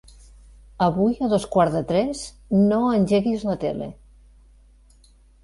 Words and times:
Avui 0.85 1.19
a 1.27 1.29
dos 1.33 1.45
quarts 1.55 1.75
de 1.79 1.81
tres 1.91 2.23
no 2.71 2.81
engeguis 3.01 3.45
la 3.51 3.59
tele. 3.67 3.93